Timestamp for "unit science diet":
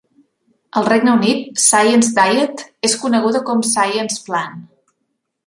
1.17-2.65